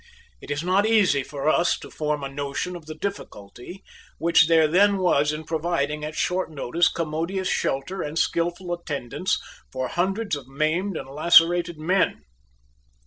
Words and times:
It 0.41 0.49
is 0.49 0.63
not 0.63 0.87
easy 0.87 1.21
for 1.21 1.47
us 1.47 1.77
to 1.77 1.91
form 1.91 2.23
a 2.23 2.27
notion 2.27 2.75
of 2.75 2.87
the 2.87 2.95
difficulty 2.97 3.83
which 4.17 4.47
there 4.47 4.67
then 4.67 4.97
was 4.97 5.31
in 5.31 5.43
providing 5.43 6.03
at 6.03 6.15
short 6.15 6.49
notice 6.49 6.91
commodious 6.91 7.47
shelter 7.47 8.01
and 8.01 8.17
skilful 8.17 8.73
attendance 8.73 9.39
for 9.71 9.89
hundreds 9.89 10.35
of 10.35 10.47
maimed 10.47 10.97
and 10.97 11.07
lacerated 11.07 11.77
men. 11.77 12.23